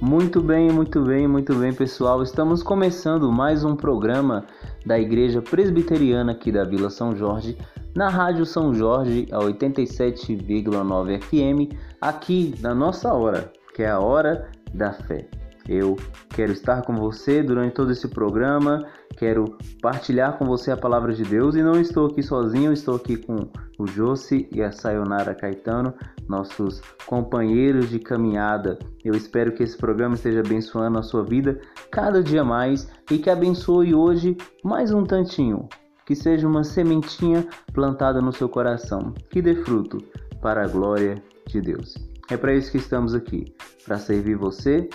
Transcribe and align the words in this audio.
Muito 0.00 0.42
bem, 0.42 0.72
muito 0.72 1.04
bem, 1.04 1.28
muito 1.28 1.54
bem, 1.54 1.72
pessoal. 1.72 2.20
Estamos 2.22 2.64
começando 2.64 3.30
mais 3.30 3.64
um 3.64 3.76
programa 3.76 4.44
da 4.84 4.98
Igreja 4.98 5.40
Presbiteriana 5.40 6.32
aqui 6.32 6.50
da 6.50 6.64
Vila 6.64 6.90
São 6.90 7.14
Jorge, 7.14 7.56
na 7.94 8.08
Rádio 8.08 8.44
São 8.44 8.74
Jorge, 8.74 9.28
a 9.30 9.38
87,9 9.38 11.22
FM, 11.22 11.72
aqui 12.00 12.56
na 12.60 12.74
nossa 12.74 13.14
hora, 13.14 13.52
que 13.72 13.84
é 13.84 13.90
a 13.90 14.00
hora 14.00 14.50
da 14.74 14.92
fé. 14.92 15.41
Eu 15.68 15.96
quero 16.30 16.52
estar 16.52 16.82
com 16.82 16.94
você 16.94 17.42
durante 17.42 17.74
todo 17.74 17.92
esse 17.92 18.08
programa, 18.08 18.86
quero 19.16 19.56
partilhar 19.80 20.36
com 20.36 20.44
você 20.44 20.70
a 20.70 20.76
palavra 20.76 21.12
de 21.12 21.22
Deus 21.22 21.54
e 21.54 21.62
não 21.62 21.80
estou 21.80 22.06
aqui 22.06 22.22
sozinho, 22.22 22.72
estou 22.72 22.96
aqui 22.96 23.16
com 23.16 23.48
o 23.78 23.86
Josi 23.86 24.48
e 24.52 24.62
a 24.62 24.72
Sayonara 24.72 25.34
Caetano, 25.34 25.94
nossos 26.28 26.80
companheiros 27.06 27.90
de 27.90 27.98
caminhada. 27.98 28.78
Eu 29.04 29.14
espero 29.14 29.52
que 29.52 29.62
esse 29.62 29.76
programa 29.76 30.14
esteja 30.14 30.40
abençoando 30.40 30.98
a 30.98 31.02
sua 31.02 31.22
vida 31.22 31.60
cada 31.90 32.22
dia 32.22 32.44
mais 32.44 32.90
e 33.10 33.18
que 33.18 33.30
abençoe 33.30 33.94
hoje 33.94 34.36
mais 34.64 34.92
um 34.92 35.04
tantinho, 35.04 35.68
que 36.04 36.14
seja 36.14 36.46
uma 36.46 36.64
sementinha 36.64 37.46
plantada 37.72 38.20
no 38.20 38.32
seu 38.32 38.48
coração, 38.48 39.14
que 39.30 39.40
dê 39.40 39.54
fruto 39.54 39.98
para 40.40 40.64
a 40.64 40.68
glória 40.68 41.22
de 41.46 41.60
Deus. 41.60 41.94
É 42.30 42.36
para 42.36 42.54
isso 42.54 42.72
que 42.72 42.78
estamos 42.78 43.14
aqui, 43.14 43.54
para 43.84 43.98
servir 43.98 44.36
você 44.36 44.88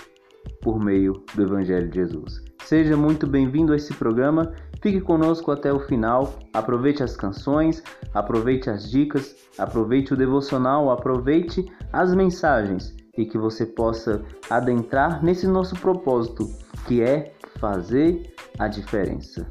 por 0.61 0.79
meio 0.79 1.23
do 1.35 1.43
Evangelho 1.43 1.89
de 1.89 1.95
Jesus. 1.95 2.41
Seja 2.63 2.97
muito 2.97 3.25
bem-vindo 3.25 3.73
a 3.73 3.75
esse 3.75 3.93
programa. 3.93 4.51
Fique 4.81 4.99
conosco 4.99 5.51
até 5.51 5.71
o 5.71 5.79
final. 5.79 6.33
Aproveite 6.53 7.01
as 7.01 7.15
canções, 7.15 7.81
aproveite 8.13 8.69
as 8.69 8.89
dicas, 8.89 9.35
aproveite 9.57 10.13
o 10.13 10.17
devocional, 10.17 10.91
aproveite 10.91 11.65
as 11.93 12.13
mensagens 12.13 12.95
e 13.17 13.25
que 13.25 13.37
você 13.37 13.65
possa 13.65 14.23
adentrar 14.49 15.23
nesse 15.23 15.47
nosso 15.47 15.75
propósito, 15.75 16.47
que 16.87 17.01
é 17.01 17.33
fazer 17.59 18.33
a 18.59 18.67
diferença. 18.67 19.49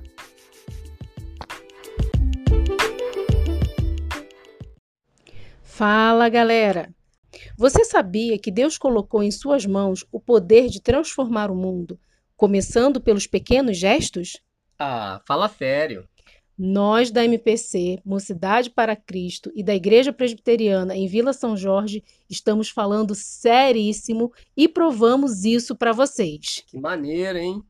Fala, 5.63 6.29
galera! 6.31 6.96
Você 7.57 7.85
sabia 7.85 8.39
que 8.39 8.51
Deus 8.51 8.79
colocou 8.79 9.23
em 9.23 9.31
suas 9.31 9.65
mãos 9.67 10.05
o 10.11 10.21
poder 10.21 10.69
de 10.69 10.81
transformar 10.81 11.51
o 11.51 11.57
mundo, 11.57 11.99
começando 12.37 13.01
pelos 13.01 13.27
pequenos 13.27 13.77
gestos? 13.77 14.41
Ah, 14.79 15.21
fala 15.27 15.49
sério. 15.49 16.07
Nós 16.59 17.11
da 17.11 17.23
MPC, 17.23 18.01
Mocidade 18.03 18.71
para 18.71 18.97
Cristo 18.97 19.53
e 19.55 19.63
da 19.63 19.75
Igreja 19.75 20.11
Presbiteriana 20.11 20.97
em 20.97 21.07
Vila 21.07 21.35
São 21.35 21.55
Jorge 21.55 22.03
estamos 22.31 22.71
falando 22.71 23.15
seríssimo 23.15 24.33
e 24.57 24.67
provamos 24.67 25.45
isso 25.45 25.77
para 25.77 25.93
vocês. 25.93 26.65
Que 26.67 26.79
maneiro, 26.79 27.37
hein? 27.37 27.63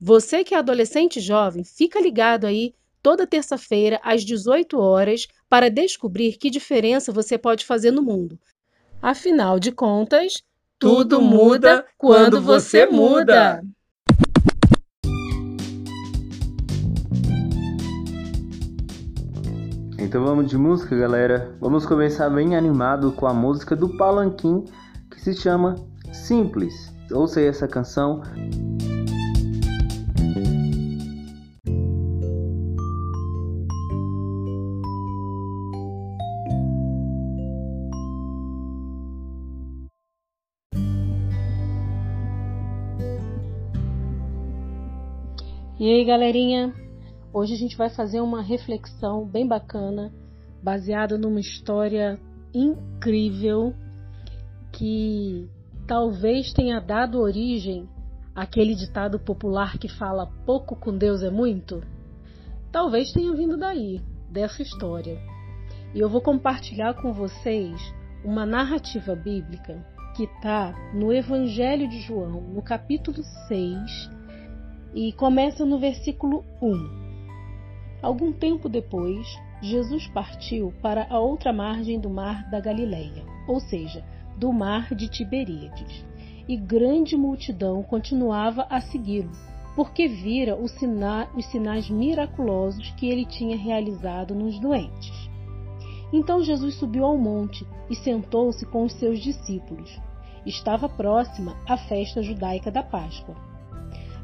Você 0.00 0.44
que 0.44 0.54
é 0.54 0.58
adolescente 0.58 1.20
jovem, 1.20 1.64
fica 1.64 2.00
ligado 2.00 2.46
aí 2.46 2.72
toda 3.02 3.26
terça-feira 3.26 4.00
às 4.02 4.24
18 4.24 4.78
horas 4.78 5.26
para 5.48 5.68
descobrir 5.68 6.36
que 6.38 6.50
diferença 6.50 7.12
você 7.12 7.36
pode 7.36 7.66
fazer 7.66 7.90
no 7.90 8.02
mundo. 8.02 8.38
Afinal 9.02 9.58
de 9.58 9.72
contas, 9.72 10.42
tudo 10.78 11.22
muda 11.22 11.86
quando 11.96 12.38
você 12.38 12.84
muda. 12.84 13.62
Então 19.98 20.22
vamos 20.22 20.50
de 20.50 20.58
música, 20.58 20.94
galera. 20.94 21.56
Vamos 21.60 21.86
começar 21.86 22.28
bem 22.28 22.54
animado 22.54 23.12
com 23.12 23.26
a 23.26 23.32
música 23.32 23.74
do 23.74 23.96
Palanquim 23.96 24.66
que 25.10 25.18
se 25.18 25.34
chama 25.34 25.76
Simples. 26.12 26.92
Ouça 27.10 27.40
aí 27.40 27.46
essa 27.46 27.66
canção. 27.66 28.22
E 45.90 45.92
aí, 45.92 46.04
galerinha? 46.04 46.72
Hoje 47.32 47.54
a 47.54 47.56
gente 47.56 47.76
vai 47.76 47.90
fazer 47.90 48.20
uma 48.20 48.40
reflexão 48.40 49.26
bem 49.26 49.44
bacana, 49.44 50.14
baseada 50.62 51.18
numa 51.18 51.40
história 51.40 52.16
incrível 52.54 53.74
que 54.70 55.50
talvez 55.88 56.52
tenha 56.52 56.78
dado 56.78 57.18
origem 57.18 57.88
àquele 58.36 58.76
ditado 58.76 59.18
popular 59.18 59.78
que 59.78 59.88
fala 59.88 60.30
pouco 60.46 60.76
com 60.76 60.96
Deus 60.96 61.24
é 61.24 61.30
muito. 61.30 61.82
Talvez 62.70 63.10
tenha 63.12 63.34
vindo 63.34 63.56
daí, 63.56 64.00
dessa 64.30 64.62
história. 64.62 65.18
E 65.92 65.98
eu 65.98 66.08
vou 66.08 66.20
compartilhar 66.20 67.02
com 67.02 67.12
vocês 67.12 67.80
uma 68.24 68.46
narrativa 68.46 69.16
bíblica 69.16 69.84
que 70.16 70.22
está 70.22 70.72
no 70.94 71.12
Evangelho 71.12 71.88
de 71.88 71.98
João, 71.98 72.42
no 72.42 72.62
capítulo 72.62 73.24
6 73.48 74.19
e 74.94 75.12
começa 75.12 75.64
no 75.64 75.78
versículo 75.78 76.44
1. 76.60 77.00
Algum 78.02 78.32
tempo 78.32 78.68
depois, 78.68 79.26
Jesus 79.62 80.06
partiu 80.08 80.72
para 80.80 81.06
a 81.10 81.18
outra 81.18 81.52
margem 81.52 82.00
do 82.00 82.08
mar 82.08 82.48
da 82.50 82.60
Galileia, 82.60 83.24
ou 83.46 83.60
seja, 83.60 84.02
do 84.36 84.52
mar 84.52 84.94
de 84.94 85.08
Tiberíades, 85.08 86.04
e 86.48 86.56
grande 86.56 87.16
multidão 87.16 87.82
continuava 87.82 88.66
a 88.70 88.80
segui-lo, 88.80 89.30
porque 89.76 90.08
vira 90.08 90.56
os, 90.56 90.70
sina 90.72 91.28
os 91.36 91.44
sinais 91.46 91.90
miraculosos 91.90 92.90
que 92.92 93.08
ele 93.08 93.26
tinha 93.26 93.56
realizado 93.56 94.34
nos 94.34 94.58
doentes. 94.58 95.30
Então 96.12 96.42
Jesus 96.42 96.74
subiu 96.74 97.04
ao 97.04 97.16
monte 97.16 97.64
e 97.88 97.94
sentou-se 97.94 98.64
com 98.66 98.84
os 98.84 98.92
seus 98.94 99.20
discípulos. 99.20 100.00
Estava 100.44 100.88
próxima 100.88 101.54
a 101.68 101.76
festa 101.76 102.22
judaica 102.22 102.70
da 102.70 102.82
Páscoa. 102.82 103.49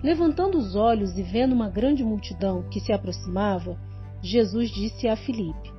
Levantando 0.03 0.59
os 0.59 0.77
olhos 0.77 1.17
e 1.17 1.23
vendo 1.23 1.55
uma 1.55 1.71
grande 1.71 2.05
multidão 2.05 2.69
que 2.69 2.81
se 2.81 2.93
aproximava, 2.93 3.79
Jesus 4.23 4.71
disse 4.71 5.09
a 5.09 5.17
Filipe: 5.17 5.73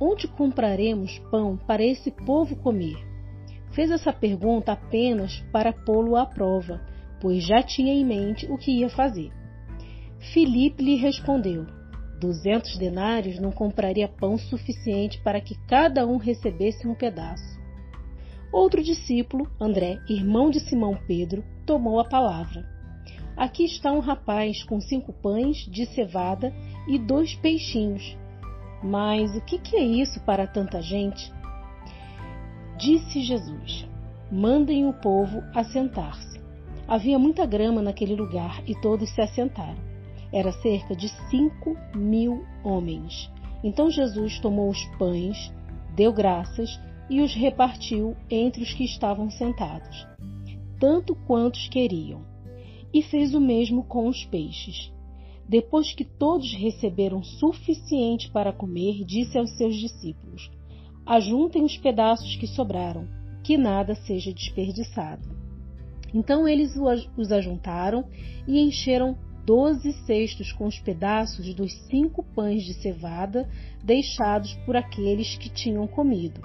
Onde 0.00 0.28
compraremos 0.28 1.18
pão 1.30 1.56
para 1.56 1.82
esse 1.82 2.10
povo 2.10 2.56
comer? 2.56 2.96
Fez 3.72 3.90
essa 3.90 4.12
pergunta 4.12 4.72
apenas 4.72 5.40
para 5.52 5.72
pô-lo 5.72 6.16
à 6.16 6.24
prova, 6.24 6.80
pois 7.20 7.44
já 7.44 7.62
tinha 7.62 7.92
em 7.92 8.04
mente 8.04 8.46
o 8.50 8.56
que 8.56 8.70
ia 8.70 8.88
fazer. 8.88 9.32
Filipe 10.32 10.82
lhe 10.82 10.96
respondeu: 10.96 11.66
Duzentos 12.20 12.78
denários 12.78 13.38
não 13.38 13.52
compraria 13.52 14.08
pão 14.08 14.38
suficiente 14.38 15.20
para 15.22 15.40
que 15.40 15.54
cada 15.66 16.06
um 16.06 16.16
recebesse 16.16 16.86
um 16.86 16.94
pedaço. 16.94 17.56
Outro 18.52 18.82
discípulo, 18.82 19.50
André, 19.60 19.98
irmão 20.08 20.50
de 20.50 20.60
Simão 20.60 20.96
Pedro, 21.06 21.44
tomou 21.66 22.00
a 22.00 22.04
palavra. 22.04 22.75
Aqui 23.36 23.64
está 23.64 23.92
um 23.92 24.00
rapaz 24.00 24.62
com 24.62 24.80
cinco 24.80 25.12
pães 25.12 25.58
de 25.70 25.84
cevada 25.84 26.54
e 26.88 26.98
dois 26.98 27.34
peixinhos. 27.34 28.16
Mas 28.82 29.36
o 29.36 29.42
que, 29.42 29.76
é 29.76 29.84
isso 29.84 30.18
para 30.22 30.46
tanta 30.46 30.80
gente? 30.80 31.30
Disse 32.78 33.20
Jesus: 33.20 33.86
Mandem 34.32 34.86
o 34.86 34.94
povo 34.94 35.42
assentar-se. 35.54 36.40
Havia 36.88 37.18
muita 37.18 37.44
grama 37.44 37.82
naquele 37.82 38.16
lugar 38.16 38.62
e 38.66 38.74
todos 38.80 39.10
se 39.14 39.20
assentaram. 39.20 39.84
Era 40.32 40.50
cerca 40.52 40.96
de 40.96 41.10
cinco 41.28 41.76
mil 41.94 42.42
homens. 42.64 43.30
Então 43.62 43.90
Jesus 43.90 44.38
tomou 44.40 44.70
os 44.70 44.82
pães, 44.96 45.52
deu 45.94 46.10
graças 46.10 46.80
e 47.10 47.20
os 47.20 47.34
repartiu 47.34 48.16
entre 48.30 48.62
os 48.62 48.72
que 48.72 48.84
estavam 48.84 49.30
sentados, 49.30 50.06
tanto 50.80 51.14
quantos 51.26 51.68
queriam 51.68 52.35
e 52.92 53.02
fez 53.02 53.34
o 53.34 53.40
mesmo 53.40 53.84
com 53.84 54.08
os 54.08 54.24
peixes. 54.24 54.92
Depois 55.48 55.92
que 55.92 56.04
todos 56.04 56.52
receberam 56.54 57.22
suficiente 57.22 58.30
para 58.30 58.52
comer, 58.52 59.04
disse 59.04 59.38
aos 59.38 59.56
seus 59.56 59.76
discípulos: 59.76 60.50
Ajuntem 61.04 61.62
os 61.62 61.76
pedaços 61.76 62.34
que 62.36 62.46
sobraram, 62.46 63.06
que 63.44 63.56
nada 63.56 63.94
seja 63.94 64.32
desperdiçado. 64.32 65.28
Então 66.12 66.48
eles 66.48 66.74
os 67.16 67.30
ajuntaram 67.30 68.04
e 68.46 68.60
encheram 68.60 69.16
doze 69.44 69.92
cestos 70.04 70.50
com 70.52 70.66
os 70.66 70.78
pedaços 70.80 71.54
dos 71.54 71.72
cinco 71.88 72.24
pães 72.34 72.64
de 72.64 72.74
cevada 72.74 73.48
deixados 73.84 74.54
por 74.66 74.76
aqueles 74.76 75.36
que 75.36 75.48
tinham 75.48 75.86
comido. 75.86 76.40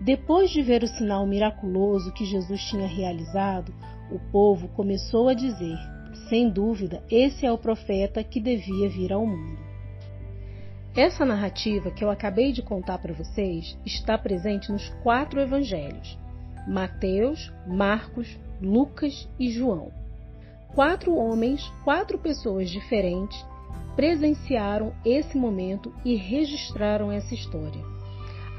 Depois 0.00 0.50
de 0.50 0.62
ver 0.62 0.84
o 0.84 0.86
sinal 0.86 1.26
miraculoso 1.26 2.12
que 2.12 2.24
Jesus 2.24 2.62
tinha 2.70 2.86
realizado, 2.86 3.74
o 4.10 4.18
povo 4.30 4.68
começou 4.68 5.28
a 5.28 5.34
dizer: 5.34 5.76
Sem 6.28 6.50
dúvida, 6.50 7.02
esse 7.10 7.46
é 7.46 7.52
o 7.52 7.58
profeta 7.58 8.22
que 8.22 8.40
devia 8.40 8.88
vir 8.88 9.12
ao 9.12 9.26
mundo. 9.26 9.68
Essa 10.94 11.24
narrativa 11.24 11.90
que 11.90 12.02
eu 12.02 12.10
acabei 12.10 12.50
de 12.52 12.62
contar 12.62 12.98
para 12.98 13.14
vocês 13.14 13.78
está 13.86 14.18
presente 14.18 14.72
nos 14.72 14.88
quatro 15.02 15.40
evangelhos: 15.40 16.18
Mateus, 16.66 17.52
Marcos, 17.66 18.38
Lucas 18.60 19.28
e 19.38 19.50
João. 19.50 19.92
Quatro 20.74 21.14
homens, 21.14 21.62
quatro 21.84 22.18
pessoas 22.18 22.70
diferentes, 22.70 23.44
presenciaram 23.94 24.92
esse 25.04 25.36
momento 25.36 25.92
e 26.04 26.14
registraram 26.14 27.10
essa 27.10 27.34
história. 27.34 27.82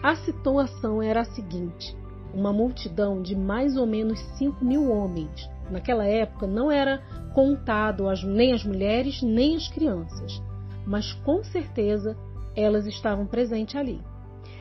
A 0.02 0.16
situação 0.16 1.02
era 1.02 1.22
a 1.22 1.26
seguinte: 1.26 1.96
uma 2.34 2.54
multidão 2.54 3.22
de 3.22 3.36
mais 3.36 3.76
ou 3.76 3.86
menos 3.86 4.20
5 4.38 4.64
mil 4.64 4.92
homens. 4.92 5.50
Naquela 5.70 6.06
época 6.06 6.48
não 6.48 6.72
era 6.72 7.02
contado 7.34 8.06
nem 8.26 8.54
as 8.54 8.64
mulheres 8.64 9.22
nem 9.22 9.56
as 9.56 9.68
crianças, 9.68 10.42
mas 10.86 11.14
com 11.14 11.44
certeza 11.44 12.18
elas 12.56 12.86
estavam 12.88 13.26
presentes 13.26 13.76
ali. 13.76 14.02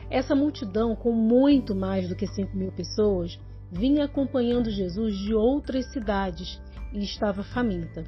Essa 0.09 0.35
multidão, 0.35 0.95
com 0.95 1.11
muito 1.11 1.75
mais 1.75 2.09
do 2.09 2.15
que 2.15 2.25
5 2.25 2.55
mil 2.55 2.71
pessoas, 2.71 3.39
vinha 3.71 4.05
acompanhando 4.05 4.69
Jesus 4.69 5.15
de 5.17 5.33
outras 5.33 5.91
cidades 5.91 6.59
e 6.93 7.03
estava 7.03 7.43
faminta. 7.43 8.03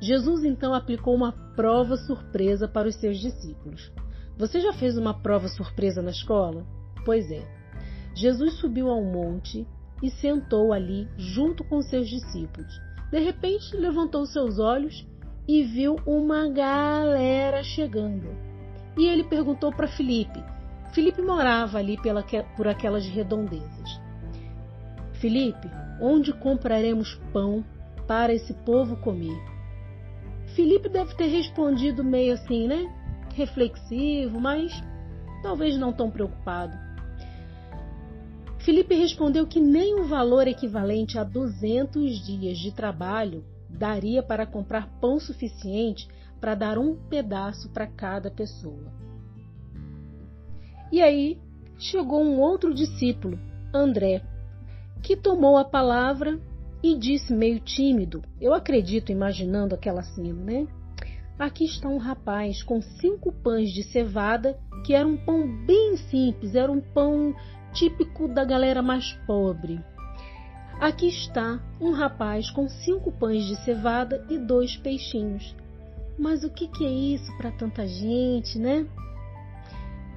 Jesus 0.00 0.44
então 0.44 0.74
aplicou 0.74 1.14
uma 1.14 1.32
prova 1.54 1.96
surpresa 1.96 2.66
para 2.66 2.88
os 2.88 2.96
seus 2.96 3.18
discípulos. 3.18 3.92
Você 4.36 4.60
já 4.60 4.72
fez 4.72 4.96
uma 4.96 5.14
prova 5.14 5.48
surpresa 5.48 6.00
na 6.00 6.10
escola? 6.10 6.64
Pois 7.04 7.30
é. 7.30 7.59
Jesus 8.14 8.54
subiu 8.54 8.88
ao 8.88 9.02
monte 9.02 9.66
e 10.02 10.10
sentou 10.10 10.72
ali 10.72 11.08
junto 11.16 11.62
com 11.64 11.82
seus 11.82 12.08
discípulos. 12.08 12.80
De 13.10 13.18
repente, 13.18 13.76
levantou 13.76 14.24
seus 14.26 14.58
olhos 14.58 15.06
e 15.46 15.62
viu 15.64 15.96
uma 16.06 16.48
galera 16.48 17.62
chegando. 17.62 18.28
E 18.96 19.06
ele 19.06 19.24
perguntou 19.24 19.72
para 19.72 19.88
Filipe. 19.88 20.42
Filipe 20.92 21.22
morava 21.22 21.78
ali 21.78 22.00
pela, 22.00 22.24
por 22.56 22.68
aquelas 22.68 23.06
redondezas. 23.06 24.00
Filipe, 25.14 25.70
onde 26.00 26.32
compraremos 26.32 27.14
pão 27.32 27.64
para 28.06 28.32
esse 28.32 28.52
povo 28.54 28.96
comer? 28.96 29.38
Filipe 30.54 30.88
deve 30.88 31.14
ter 31.14 31.26
respondido 31.26 32.02
meio 32.02 32.34
assim, 32.34 32.66
né? 32.66 32.92
Reflexivo, 33.34 34.40
mas 34.40 34.72
talvez 35.42 35.76
não 35.78 35.92
tão 35.92 36.10
preocupado. 36.10 36.76
Filipe 38.60 38.94
respondeu 38.94 39.46
que 39.46 39.58
nem 39.58 39.98
um 39.98 40.06
valor 40.06 40.46
equivalente 40.46 41.18
a 41.18 41.24
200 41.24 42.24
dias 42.26 42.58
de 42.58 42.70
trabalho 42.70 43.42
daria 43.68 44.22
para 44.22 44.46
comprar 44.46 44.86
pão 45.00 45.18
suficiente 45.18 46.06
para 46.38 46.54
dar 46.54 46.78
um 46.78 46.94
pedaço 46.94 47.70
para 47.70 47.86
cada 47.86 48.30
pessoa. 48.30 48.92
E 50.92 51.00
aí 51.00 51.38
chegou 51.78 52.22
um 52.22 52.38
outro 52.38 52.74
discípulo, 52.74 53.38
André, 53.72 54.22
que 55.02 55.16
tomou 55.16 55.56
a 55.56 55.64
palavra 55.64 56.38
e 56.82 56.96
disse 56.96 57.32
meio 57.32 57.60
tímido, 57.60 58.22
eu 58.38 58.52
acredito 58.52 59.10
imaginando 59.10 59.74
aquela 59.74 60.02
cena, 60.02 60.44
né? 60.44 60.66
Aqui 61.38 61.64
está 61.64 61.88
um 61.88 61.96
rapaz 61.96 62.62
com 62.62 62.82
cinco 62.82 63.32
pães 63.32 63.70
de 63.72 63.82
cevada, 63.84 64.58
que 64.84 64.92
era 64.92 65.08
um 65.08 65.16
pão 65.16 65.46
bem 65.64 65.96
simples, 65.96 66.54
era 66.54 66.70
um 66.70 66.80
pão 66.80 67.34
típico 67.72 68.28
da 68.28 68.44
galera 68.44 68.82
mais 68.82 69.12
pobre. 69.26 69.80
Aqui 70.80 71.08
está 71.08 71.60
um 71.80 71.92
rapaz 71.92 72.50
com 72.50 72.68
cinco 72.68 73.12
pães 73.12 73.44
de 73.44 73.56
cevada 73.56 74.24
e 74.30 74.38
dois 74.38 74.76
peixinhos. 74.76 75.54
Mas 76.18 76.44
o 76.44 76.50
que, 76.50 76.68
é 76.84 76.88
isso 76.88 77.30
para 77.36 77.50
tanta 77.50 77.86
gente, 77.86 78.58
né? 78.58 78.86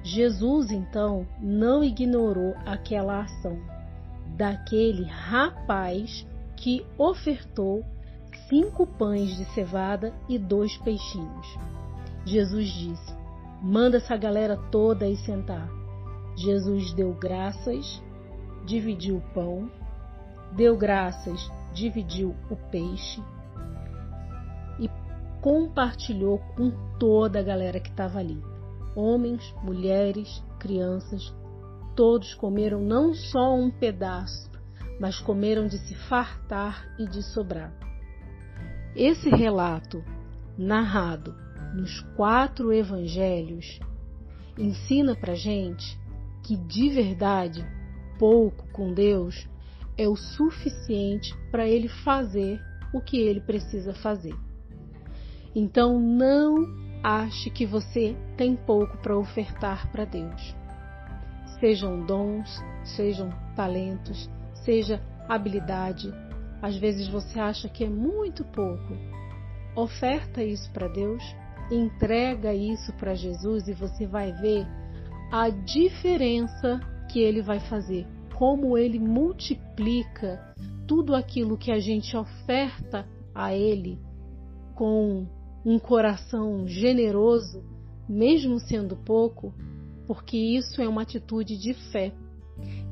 Jesus, 0.02 0.70
então, 0.70 1.26
não 1.40 1.82
ignorou 1.82 2.54
aquela 2.66 3.20
ação 3.20 3.58
daquele 4.36 5.04
rapaz 5.04 6.26
que 6.56 6.84
ofertou 6.98 7.84
cinco 8.48 8.86
pães 8.86 9.36
de 9.36 9.44
cevada 9.54 10.12
e 10.28 10.38
dois 10.38 10.76
peixinhos. 10.78 11.58
Jesus 12.24 12.68
disse: 12.68 13.14
Manda 13.62 13.98
essa 13.98 14.16
galera 14.16 14.56
toda 14.70 15.04
aí 15.04 15.16
sentar. 15.16 15.83
Jesus 16.36 16.92
deu 16.92 17.12
graças, 17.14 18.02
dividiu 18.64 19.18
o 19.18 19.34
pão, 19.34 19.70
deu 20.52 20.76
graças, 20.76 21.50
dividiu 21.72 22.34
o 22.50 22.56
peixe 22.70 23.22
e 24.78 24.88
compartilhou 25.40 26.38
com 26.56 26.70
toda 26.98 27.38
a 27.38 27.42
galera 27.42 27.78
que 27.78 27.90
estava 27.90 28.18
ali. 28.18 28.42
Homens, 28.96 29.54
mulheres, 29.62 30.42
crianças, 30.58 31.34
todos 31.94 32.34
comeram 32.34 32.80
não 32.80 33.14
só 33.14 33.54
um 33.54 33.70
pedaço, 33.70 34.50
mas 35.00 35.18
comeram 35.20 35.66
de 35.66 35.78
se 35.78 35.94
fartar 35.94 36.86
e 36.98 37.06
de 37.06 37.22
sobrar. 37.22 37.72
Esse 38.94 39.28
relato, 39.28 40.04
narrado 40.56 41.34
nos 41.74 42.00
quatro 42.16 42.72
evangelhos, 42.72 43.80
ensina 44.56 45.16
para 45.16 45.34
gente 45.34 45.98
que 46.44 46.56
de 46.56 46.90
verdade 46.90 47.66
pouco 48.18 48.68
com 48.70 48.92
Deus 48.92 49.48
é 49.96 50.06
o 50.06 50.14
suficiente 50.14 51.34
para 51.50 51.66
ele 51.66 51.88
fazer 51.88 52.60
o 52.92 53.00
que 53.00 53.18
ele 53.18 53.40
precisa 53.40 53.94
fazer. 53.94 54.34
Então 55.54 55.98
não 55.98 56.56
ache 57.02 57.50
que 57.50 57.64
você 57.66 58.16
tem 58.36 58.54
pouco 58.54 58.96
para 58.98 59.16
ofertar 59.16 59.90
para 59.90 60.04
Deus. 60.04 60.54
Sejam 61.58 62.04
dons, 62.04 62.62
sejam 62.84 63.30
talentos, 63.56 64.30
seja 64.64 65.02
habilidade. 65.28 66.12
Às 66.60 66.76
vezes 66.76 67.08
você 67.08 67.40
acha 67.40 67.68
que 67.68 67.84
é 67.84 67.88
muito 67.88 68.44
pouco. 68.44 68.96
Oferta 69.76 70.42
isso 70.42 70.70
para 70.72 70.88
Deus, 70.88 71.22
entrega 71.70 72.52
isso 72.52 72.92
para 72.94 73.14
Jesus 73.14 73.66
e 73.66 73.72
você 73.72 74.06
vai 74.06 74.32
ver 74.32 74.66
a 75.30 75.48
diferença 75.48 76.80
que 77.10 77.20
ele 77.20 77.42
vai 77.42 77.60
fazer, 77.60 78.06
como 78.36 78.76
ele 78.76 78.98
multiplica 78.98 80.54
tudo 80.86 81.14
aquilo 81.14 81.56
que 81.56 81.70
a 81.70 81.78
gente 81.78 82.16
oferta 82.16 83.06
a 83.34 83.54
ele 83.54 83.98
com 84.74 85.26
um 85.64 85.78
coração 85.78 86.66
generoso, 86.66 87.62
mesmo 88.08 88.58
sendo 88.58 88.96
pouco, 88.96 89.54
porque 90.06 90.36
isso 90.36 90.82
é 90.82 90.88
uma 90.88 91.02
atitude 91.02 91.56
de 91.56 91.72
fé. 91.90 92.12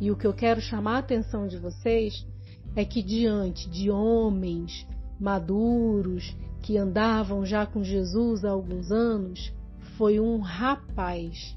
E 0.00 0.10
o 0.10 0.16
que 0.16 0.26
eu 0.26 0.32
quero 0.32 0.60
chamar 0.60 0.96
a 0.96 0.98
atenção 1.00 1.46
de 1.46 1.58
vocês 1.58 2.26
é 2.74 2.84
que 2.84 3.02
diante 3.02 3.68
de 3.68 3.90
homens 3.90 4.86
maduros 5.20 6.34
que 6.62 6.78
andavam 6.78 7.44
já 7.44 7.66
com 7.66 7.82
Jesus 7.82 8.44
há 8.44 8.50
alguns 8.50 8.90
anos, 8.90 9.52
foi 9.96 10.18
um 10.18 10.38
rapaz 10.38 11.56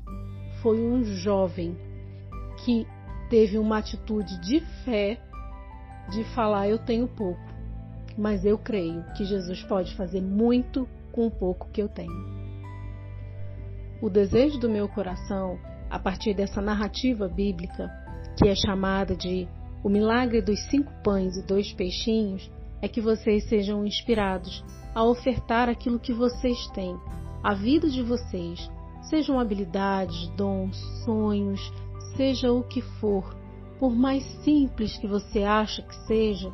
foi 0.66 0.82
um 0.82 1.04
jovem 1.04 1.78
que 2.66 2.88
teve 3.30 3.60
uma 3.60 3.78
atitude 3.78 4.42
de 4.42 4.62
fé 4.84 5.22
de 6.10 6.24
falar: 6.34 6.68
Eu 6.68 6.80
tenho 6.80 7.08
pouco, 7.08 7.40
mas 8.18 8.44
eu 8.44 8.58
creio 8.58 9.04
que 9.16 9.26
Jesus 9.26 9.62
pode 9.66 9.96
fazer 9.96 10.22
muito 10.22 10.90
com 11.12 11.28
o 11.28 11.32
pouco 11.32 11.70
que 11.70 11.84
eu 11.84 11.88
tenho. 11.88 12.12
O 14.02 14.10
desejo 14.10 14.60
do 14.60 14.68
meu 14.68 14.90
coração, 14.90 15.60
a 15.88 16.00
partir 16.00 16.34
dessa 16.34 16.64
narrativa 16.64 17.28
bíblica, 17.28 17.88
que 18.36 18.50
é 18.50 18.56
chamada 18.56 19.16
de 19.16 19.48
O 19.84 19.90
Milagre 19.90 20.42
dos 20.42 20.60
Cinco 20.72 20.92
Pães 21.04 21.38
e 21.38 21.46
Dois 21.46 21.72
Peixinhos, 21.74 22.52
é 22.82 22.88
que 22.88 23.02
vocês 23.02 23.48
sejam 23.48 23.86
inspirados 23.86 24.66
a 24.96 25.04
ofertar 25.04 25.70
aquilo 25.70 26.00
que 26.00 26.12
vocês 26.12 26.58
têm, 26.74 26.98
a 27.44 27.54
vida 27.54 27.88
de 27.88 28.02
vocês, 28.02 28.68
Sejam 29.10 29.40
habilidades, 29.40 30.28
dons, 30.30 30.78
sonhos, 31.04 31.72
seja 32.16 32.52
o 32.52 32.64
que 32.64 32.82
for, 32.82 33.36
por 33.80 33.96
mais 33.96 34.24
simples 34.44 34.98
que 34.98 35.08
você 35.08 35.44
acha 35.44 35.82
que 35.82 35.96
seja, 36.08 36.52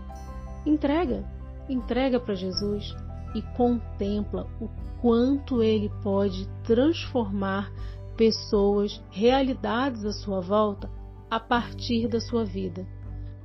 entrega, 0.66 1.24
entrega 1.70 2.20
para 2.20 2.36
Jesus 2.36 2.96
e 3.34 3.42
contempla 3.56 4.48
o 4.60 4.68
quanto 5.02 5.64
ele 5.64 5.90
pode 6.04 6.48
transformar 6.64 7.72
pessoas, 8.18 9.02
realidades 9.10 10.06
à 10.06 10.12
sua 10.12 10.42
volta 10.42 10.90
a 11.30 11.40
partir 11.40 12.08
da 12.08 12.20
sua 12.20 12.44
vida. 12.44 12.86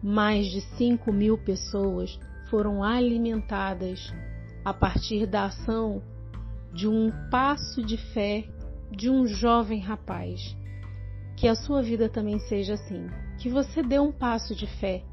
Mais 0.02 0.46
de 0.46 0.60
5 0.76 1.12
mil 1.12 1.38
pessoas 1.38 2.18
foram 2.50 2.82
alimentadas 2.82 4.12
a 4.64 4.74
partir 4.74 5.26
da 5.26 5.46
ação 5.46 6.02
de 6.72 6.88
um 6.88 7.10
passo 7.30 7.82
de 7.82 7.96
fé 7.96 8.44
de 8.90 9.10
um 9.10 9.26
jovem 9.26 9.80
rapaz. 9.80 10.56
Que 11.36 11.48
a 11.48 11.54
sua 11.54 11.82
vida 11.82 12.08
também 12.08 12.38
seja 12.40 12.74
assim. 12.74 13.06
Que 13.38 13.48
você 13.48 13.82
dê 13.82 13.98
um 13.98 14.12
passo 14.12 14.54
de 14.54 14.66
fé 14.66 15.04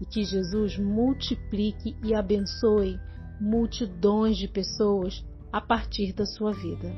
e 0.00 0.06
que 0.06 0.24
Jesus 0.24 0.78
multiplique 0.78 1.96
e 2.02 2.14
abençoe 2.14 2.98
multidões 3.40 4.36
de 4.36 4.48
pessoas 4.48 5.24
a 5.52 5.60
partir 5.60 6.12
da 6.12 6.26
sua 6.26 6.52
vida. 6.52 6.92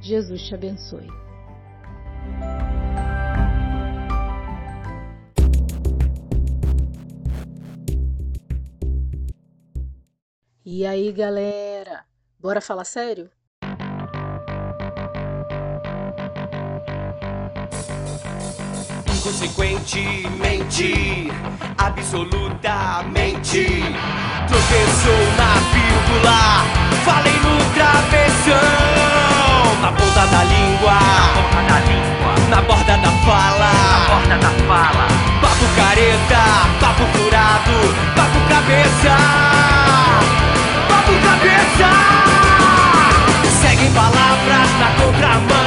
Jesus 0.00 0.42
te 0.42 0.54
abençoe. 0.54 1.08
E 10.64 10.86
aí, 10.86 11.12
galera? 11.12 12.04
Bora 12.40 12.60
falar 12.60 12.84
sério? 12.84 13.30
Inconsequentemente, 19.22 21.30
absolutamente, 21.78 23.62
tropeçou 24.48 25.22
na 25.38 25.54
vírgula, 25.70 26.66
falei 27.04 27.34
no 27.34 27.54
travessão, 27.72 28.58
na 29.80 29.92
ponta 29.92 30.26
da 30.26 30.42
língua, 30.42 30.94
na 30.98 31.28
ponta 31.34 31.62
da 31.68 31.78
língua, 31.86 32.34
na 32.50 32.60
borda 32.62 32.96
da 32.96 33.12
fala, 33.24 33.70
na 33.92 34.00
borda 34.08 34.36
da 34.38 34.50
fala, 34.66 35.06
papo 35.40 35.66
careta, 35.76 36.42
papo 36.80 37.04
furado, 37.16 37.76
papo 38.16 38.40
cabeça, 38.48 39.14
papo 40.88 41.12
cabeça, 41.22 41.90
seguem 43.60 43.92
palavras 43.92 44.68
na 44.80 44.88
contramão. 45.00 45.61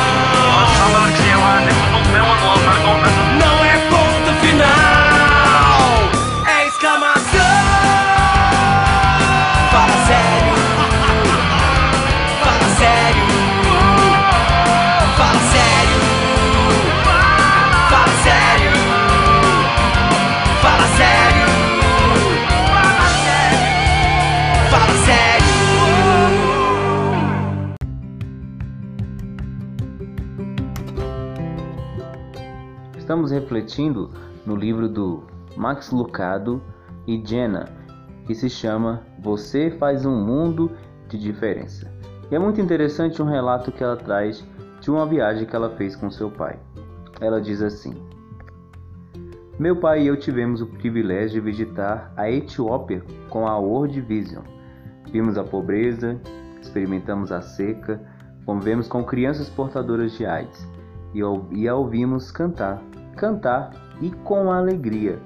Estamos 33.16 33.32
refletindo 33.32 34.12
no 34.46 34.58
livro 34.58 34.90
do 34.90 35.24
Max 35.56 35.90
Lucado 35.90 36.62
e 37.08 37.26
Jenna, 37.26 37.70
que 38.28 38.36
se 38.36 38.50
chama 38.50 39.04
Você 39.20 39.72
faz 39.72 40.06
um 40.06 40.22
mundo 40.22 40.70
de 41.08 41.18
diferença. 41.18 41.90
E 42.30 42.36
é 42.36 42.40
muito 42.40 42.60
interessante 42.60 43.22
um 43.22 43.26
relato 43.26 43.72
que 43.72 43.82
ela 43.82 43.96
traz 43.96 44.46
de 44.82 44.92
uma 44.92 45.06
viagem 45.06 45.48
que 45.48 45.56
ela 45.56 45.70
fez 45.78 45.96
com 45.96 46.12
seu 46.12 46.30
pai. 46.30 46.60
Ela 47.22 47.40
diz 47.40 47.62
assim: 47.62 47.94
Meu 49.58 49.78
pai 49.78 50.02
e 50.02 50.08
eu 50.08 50.18
tivemos 50.18 50.62
o 50.62 50.68
privilégio 50.68 51.42
de 51.42 51.52
visitar 51.52 52.12
a 52.18 52.30
Etiópia 52.30 53.02
com 53.30 53.48
a 53.48 53.58
World 53.58 54.02
Vision. 54.02 54.44
Vimos 55.10 55.38
a 55.38 55.44
pobreza, 55.46 56.20
experimentamos 56.62 57.32
a 57.32 57.42
seca, 57.42 57.98
convivemos 58.46 58.90
com 58.90 59.06
crianças 59.06 59.48
portadoras 59.48 60.12
de 60.18 60.26
AIDS 60.26 60.68
e, 61.14 61.66
a 61.66 61.74
ouvimos 61.74 62.30
cantar, 62.30 62.84
cantar 63.16 63.72
e 64.02 64.12
com 64.12 64.52
alegria. 64.52 65.20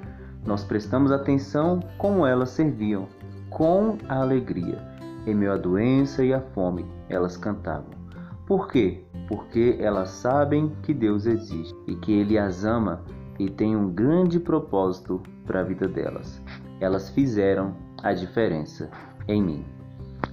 Nós 0.45 0.63
prestamos 0.63 1.11
atenção 1.11 1.79
como 1.97 2.25
elas 2.25 2.49
serviam, 2.49 3.07
com 3.49 3.97
alegria. 4.07 4.81
Em 5.27 5.35
meio 5.35 5.53
à 5.53 5.57
doença 5.57 6.23
e 6.23 6.33
à 6.33 6.39
fome, 6.39 6.85
elas 7.09 7.35
cantavam. 7.35 7.99
Por 8.47 8.67
quê? 8.67 9.03
Porque 9.27 9.77
elas 9.79 10.09
sabem 10.09 10.71
que 10.81 10.93
Deus 10.93 11.25
existe 11.25 11.75
e 11.87 11.95
que 11.95 12.13
Ele 12.13 12.37
as 12.37 12.63
ama 12.63 13.03
e 13.37 13.49
tem 13.49 13.75
um 13.75 13.89
grande 13.89 14.39
propósito 14.39 15.21
para 15.45 15.61
a 15.61 15.63
vida 15.63 15.87
delas. 15.87 16.41
Elas 16.79 17.09
fizeram 17.09 17.75
a 18.01 18.13
diferença 18.13 18.89
em 19.27 19.41
mim. 19.41 19.65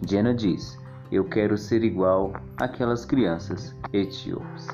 Jenna 0.09 0.35
diz: 0.35 0.79
Eu 1.11 1.25
quero 1.25 1.57
ser 1.57 1.85
igual 1.85 2.33
àquelas 2.57 3.05
crianças 3.05 3.77
etíopes. 3.93 4.69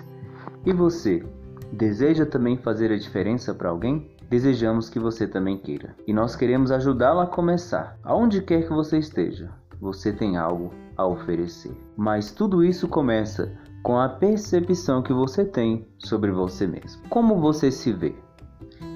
E 0.65 0.73
você, 0.73 1.25
deseja 1.73 2.27
também 2.27 2.57
fazer 2.57 2.93
a 2.93 2.99
diferença 2.99 3.55
para 3.55 3.71
alguém? 3.71 4.11
Desejamos 4.29 4.89
que 4.89 4.99
você 4.99 5.27
também 5.27 5.59
queira. 5.59 5.95
E 6.07 6.13
nós 6.13 6.37
queremos 6.37 6.71
ajudá-la 6.71 7.25
a 7.25 7.27
começar. 7.27 7.99
Aonde 8.03 8.43
quer 8.43 8.63
que 8.63 8.73
você 8.73 8.99
esteja, 8.99 9.51
você 9.81 10.13
tem 10.13 10.37
algo 10.37 10.73
a 10.97 11.07
oferecer. 11.07 11.77
Mas 11.97 12.31
tudo 12.31 12.63
isso 12.65 12.87
começa 12.89 13.53
com 13.83 13.99
a 13.99 14.09
percepção 14.09 15.03
que 15.03 15.13
você 15.13 15.45
tem 15.45 15.87
sobre 15.99 16.31
você 16.31 16.67
mesmo. 16.67 17.03
Como 17.09 17.41
você 17.41 17.71
se 17.71 17.93
vê? 17.93 18.15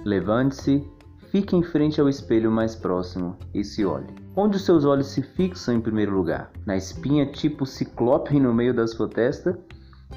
Levante-se, 0.05 0.89
fique 1.31 1.57
em 1.57 1.63
frente 1.63 2.01
ao 2.01 2.09
espelho 2.09 2.51
mais 2.51 2.77
próximo 2.77 3.37
e 3.53 3.65
se 3.65 3.85
olhe. 3.85 4.15
Onde 4.37 4.57
os 4.57 4.65
seus 4.65 4.85
olhos 4.85 5.09
se 5.09 5.23
fixam 5.23 5.75
em 5.75 5.81
primeiro 5.81 6.15
lugar? 6.15 6.51
Na 6.65 6.77
espinha 6.77 7.27
tipo 7.27 7.67
ciclope 7.67 8.39
no 8.39 8.55
meio 8.55 8.73
da 8.73 8.87
sua 8.87 9.09
testa? 9.09 9.59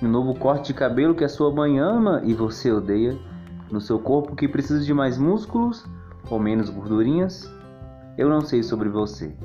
No 0.01 0.07
novo 0.07 0.33
corte 0.33 0.67
de 0.67 0.73
cabelo 0.73 1.13
que 1.13 1.25
a 1.25 1.29
sua 1.29 1.51
mãe 1.51 1.77
ama 1.77 2.21
e 2.23 2.33
você 2.33 2.71
odeia? 2.71 3.19
No 3.69 3.81
seu 3.81 3.99
corpo 3.99 4.33
que 4.33 4.47
precisa 4.47 4.81
de 4.81 4.93
mais 4.93 5.17
músculos 5.17 5.85
ou 6.29 6.39
menos 6.39 6.69
gordurinhas? 6.69 7.51
Eu 8.17 8.29
não 8.29 8.39
sei 8.39 8.63
sobre 8.63 8.87
você, 8.87 9.35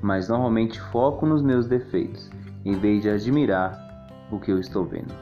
mas 0.00 0.28
normalmente 0.28 0.80
foco 0.80 1.26
nos 1.26 1.42
meus 1.42 1.66
defeitos, 1.66 2.30
em 2.64 2.78
vez 2.78 3.02
de 3.02 3.10
admirar 3.10 3.76
o 4.30 4.38
que 4.38 4.52
eu 4.52 4.60
estou 4.60 4.84
vendo. 4.84 5.12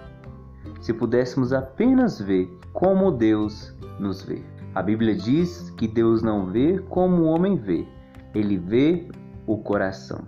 Se 0.82 0.92
pudéssemos 0.92 1.54
apenas 1.54 2.20
ver 2.20 2.50
como 2.74 3.10
Deus 3.10 3.74
nos 3.98 4.22
vê. 4.22 4.42
A 4.74 4.82
Bíblia 4.82 5.14
diz 5.14 5.70
que 5.70 5.88
Deus 5.88 6.22
não 6.22 6.46
vê 6.46 6.78
como 6.90 7.22
o 7.22 7.26
homem 7.26 7.56
vê, 7.56 7.86
ele 8.34 8.58
vê 8.58 9.08
o 9.46 9.56
coração. 9.56 10.20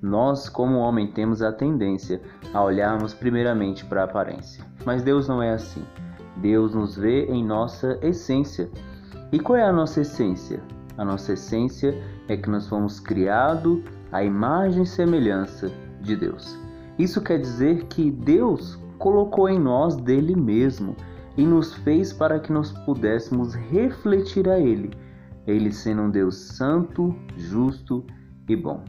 Nós, 0.00 0.48
como 0.48 0.78
homem, 0.78 1.06
temos 1.06 1.42
a 1.42 1.52
tendência 1.52 2.20
a 2.52 2.62
olharmos 2.62 3.14
primeiramente 3.14 3.84
para 3.84 4.02
a 4.02 4.04
aparência, 4.04 4.64
mas 4.84 5.02
Deus 5.02 5.26
não 5.26 5.42
é 5.42 5.52
assim. 5.52 5.82
Deus 6.36 6.74
nos 6.74 6.96
vê 6.96 7.24
em 7.26 7.44
nossa 7.44 7.98
essência. 8.02 8.68
E 9.32 9.38
qual 9.38 9.56
é 9.56 9.64
a 9.64 9.72
nossa 9.72 10.02
essência? 10.02 10.62
A 10.98 11.04
nossa 11.04 11.32
essência 11.32 11.94
é 12.28 12.36
que 12.36 12.50
nós 12.50 12.68
fomos 12.68 13.00
criados 13.00 13.80
à 14.12 14.22
imagem 14.22 14.82
e 14.82 14.86
semelhança 14.86 15.70
de 16.00 16.14
Deus. 16.14 16.58
Isso 16.98 17.20
quer 17.20 17.38
dizer 17.38 17.84
que 17.84 18.10
Deus 18.10 18.78
colocou 18.98 19.48
em 19.48 19.58
nós 19.58 19.96
dele 19.96 20.34
mesmo 20.34 20.96
e 21.36 21.44
nos 21.44 21.74
fez 21.74 22.12
para 22.12 22.38
que 22.38 22.52
nós 22.52 22.72
pudéssemos 22.72 23.54
refletir 23.54 24.48
a 24.48 24.58
ele, 24.58 24.90
ele 25.46 25.72
sendo 25.72 26.02
um 26.02 26.10
Deus 26.10 26.36
santo, 26.36 27.14
justo 27.36 28.04
e 28.48 28.56
bom. 28.56 28.82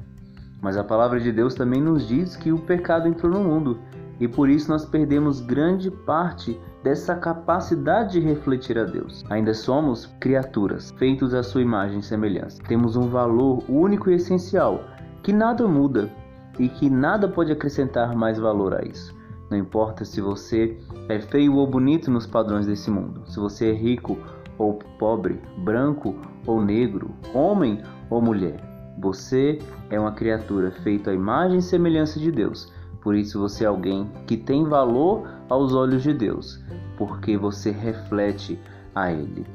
Mas 0.62 0.78
a 0.78 0.84
palavra 0.84 1.20
de 1.20 1.32
Deus 1.32 1.54
também 1.56 1.82
nos 1.82 2.08
diz 2.08 2.36
que 2.36 2.52
o 2.52 2.60
pecado 2.60 3.08
entrou 3.08 3.32
no 3.32 3.44
mundo 3.44 3.80
e 4.20 4.28
por 4.28 4.50
isso 4.50 4.70
nós 4.70 4.86
perdemos 4.86 5.40
grande 5.40 5.92
parte 5.92 6.60
dessa 6.84 7.16
capacidade 7.16 8.14
de 8.14 8.20
refletir 8.20 8.78
a 8.78 8.84
Deus. 8.84 9.24
Ainda 9.30 9.54
somos 9.54 10.08
criaturas, 10.20 10.92
feitos 10.98 11.34
à 11.34 11.44
sua 11.44 11.62
imagem 11.62 12.00
e 12.00 12.04
semelhança. 12.04 12.62
Temos 12.64 12.96
um 12.96 13.10
valor 13.10 13.64
único 13.70 14.10
e 14.10 14.16
essencial 14.16 14.84
que 15.22 15.32
nada 15.32 15.68
muda 15.68 16.10
e 16.58 16.68
que 16.68 16.90
nada 16.90 17.28
pode 17.28 17.52
acrescentar 17.52 18.16
mais 18.16 18.40
valor 18.40 18.74
a 18.74 18.84
isso. 18.84 19.16
Não 19.50 19.58
importa 19.58 20.04
se 20.04 20.20
você 20.20 20.78
é 21.08 21.20
feio 21.20 21.56
ou 21.56 21.68
bonito 21.68 22.12
nos 22.12 22.26
padrões 22.26 22.66
desse 22.66 22.90
mundo, 22.90 23.22
se 23.26 23.40
você 23.40 23.70
é 23.70 23.74
rico 23.74 24.18
ou 24.58 24.74
pobre, 24.98 25.40
branco 25.60 26.16
ou 26.46 26.62
negro, 26.62 27.12
homem 27.34 27.82
ou 28.10 28.22
mulher. 28.22 28.67
Você 28.98 29.60
é 29.90 30.00
uma 30.00 30.12
criatura 30.12 30.72
feita 30.72 31.12
à 31.12 31.14
imagem 31.14 31.60
e 31.60 31.62
semelhança 31.62 32.20
de 32.20 32.32
Deus. 32.32 32.72
Por 33.02 33.16
isso 33.16 33.40
você 33.40 33.64
é 33.64 33.68
alguém 33.68 34.10
que 34.26 34.36
tem 34.36 34.66
valor 34.66 35.28
aos 35.48 35.74
olhos 35.74 36.04
de 36.04 36.14
Deus, 36.14 36.64
porque 36.98 37.38
você 37.38 37.72
reflete 37.72 38.60
a 38.96 39.12
Ele. 39.12 39.46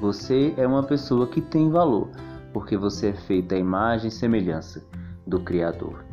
Você 0.00 0.52
é 0.56 0.66
uma 0.66 0.82
pessoa 0.82 1.26
que 1.26 1.40
tem 1.40 1.70
valor, 1.70 2.08
porque 2.52 2.76
você 2.76 3.08
é 3.08 3.12
feita 3.12 3.54
à 3.54 3.58
imagem 3.58 4.08
e 4.08 4.10
semelhança 4.10 4.84
do 5.26 5.40
Criador. 5.40 6.04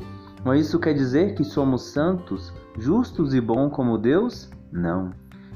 Mas 0.43 0.67
isso 0.67 0.79
quer 0.79 0.93
dizer 0.93 1.35
que 1.35 1.43
somos 1.43 1.83
santos, 1.91 2.53
justos 2.77 3.33
e 3.33 3.41
bons 3.41 3.71
como 3.71 3.97
Deus? 3.97 4.49
Não. 4.71 5.11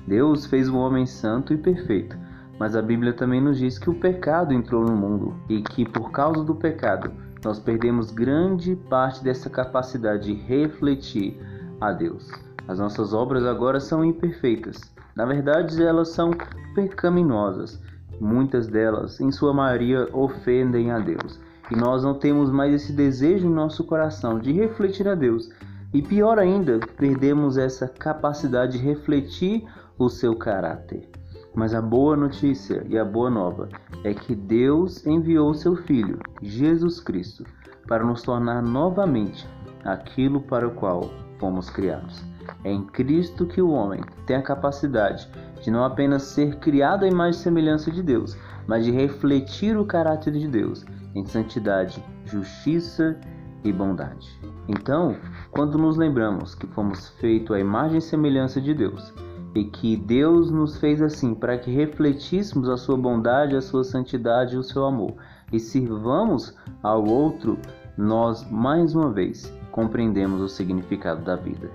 Deus 0.05 0.45
fez 0.45 0.67
o 0.67 0.77
homem 0.77 1.05
santo 1.05 1.53
e 1.53 1.57
perfeito, 1.57 2.17
mas 2.59 2.75
a 2.75 2.81
Bíblia 2.81 3.13
também 3.13 3.41
nos 3.41 3.57
diz 3.57 3.77
que 3.77 3.89
o 3.89 3.95
pecado 3.95 4.53
entrou 4.53 4.83
no 4.83 4.95
mundo 4.95 5.35
e 5.49 5.61
que 5.61 5.85
por 5.85 6.11
causa 6.11 6.43
do 6.43 6.55
pecado 6.55 7.11
nós 7.43 7.59
perdemos 7.59 8.11
grande 8.11 8.75
parte 8.75 9.23
dessa 9.23 9.49
capacidade 9.49 10.33
de 10.33 10.33
refletir 10.33 11.37
a 11.81 11.91
Deus. 11.91 12.31
As 12.67 12.79
nossas 12.79 13.13
obras 13.13 13.45
agora 13.45 13.79
são 13.79 14.05
imperfeitas. 14.05 14.79
Na 15.15 15.25
verdade, 15.25 15.83
elas 15.83 16.09
são 16.09 16.31
pecaminosas. 16.73 17.81
Muitas 18.19 18.67
delas, 18.67 19.19
em 19.19 19.31
sua 19.31 19.53
maioria, 19.53 20.07
ofendem 20.13 20.91
a 20.91 20.99
Deus. 20.99 21.39
e 21.71 21.75
nós 21.75 22.03
não 22.03 22.13
temos 22.13 22.51
mais 22.51 22.73
esse 22.73 22.91
desejo 22.91 23.47
no 23.47 23.55
nosso 23.55 23.85
coração 23.85 24.37
de 24.37 24.51
refletir 24.51 25.07
a 25.07 25.15
Deus. 25.15 25.49
E 25.93 26.01
pior 26.01 26.37
ainda, 26.37 26.79
perdemos 26.97 27.57
essa 27.57 27.87
capacidade 27.87 28.77
de 28.77 28.83
refletir 28.83 29.65
o 29.97 30.09
seu 30.09 30.35
caráter. 30.35 31.09
Mas 31.55 31.75
a 31.75 31.81
boa 31.81 32.17
notícia 32.17 32.83
e 32.89 32.97
a 32.97 33.05
boa 33.05 33.29
nova 33.29 33.69
é 34.03 34.13
que 34.13 34.35
Deus 34.35 35.05
enviou 35.05 35.53
seu 35.53 35.75
Filho, 35.75 36.19
Jesus 36.41 36.99
Cristo, 36.99 37.45
para 37.87 38.03
nos 38.03 38.23
tornar 38.23 38.61
novamente 38.63 39.47
aquilo 39.83 40.41
para 40.41 40.67
o 40.67 40.71
qual 40.71 41.11
fomos 41.37 41.69
criados. 41.69 42.23
É 42.63 42.71
em 42.71 42.83
Cristo 42.83 43.45
que 43.45 43.61
o 43.61 43.69
homem 43.69 44.01
tem 44.25 44.35
a 44.35 44.41
capacidade 44.41 45.29
de 45.61 45.69
não 45.69 45.83
apenas 45.83 46.23
ser 46.23 46.57
criado 46.57 47.05
à 47.05 47.07
imagem 47.07 47.39
e 47.39 47.43
semelhança 47.43 47.91
de 47.91 48.01
Deus, 48.01 48.35
mas 48.67 48.83
de 48.83 48.91
refletir 48.91 49.77
o 49.77 49.85
caráter 49.85 50.33
de 50.33 50.47
Deus 50.47 50.85
em 51.13 51.23
santidade, 51.25 52.03
justiça 52.25 53.17
e 53.63 53.71
bondade. 53.71 54.27
Então, 54.67 55.15
quando 55.51 55.77
nos 55.77 55.97
lembramos 55.97 56.55
que 56.55 56.67
fomos 56.67 57.09
feitos 57.19 57.55
à 57.55 57.59
imagem 57.59 57.97
e 57.97 58.01
semelhança 58.01 58.59
de 58.59 58.73
Deus, 58.73 59.13
e 59.55 59.63
que 59.65 59.95
Deus 59.95 60.49
nos 60.49 60.77
fez 60.77 61.01
assim 61.01 61.35
para 61.35 61.57
que 61.57 61.71
refletíssemos 61.71 62.67
a 62.69 62.77
sua 62.77 62.97
bondade, 62.97 63.55
a 63.55 63.61
sua 63.61 63.83
santidade 63.83 64.55
e 64.55 64.57
o 64.57 64.63
seu 64.63 64.85
amor, 64.85 65.13
e 65.51 65.59
sirvamos 65.59 66.55
ao 66.81 67.05
outro, 67.05 67.57
nós 67.97 68.49
mais 68.49 68.95
uma 68.95 69.11
vez 69.11 69.53
compreendemos 69.71 70.41
o 70.41 70.49
significado 70.49 71.23
da 71.23 71.35
vida. 71.35 71.69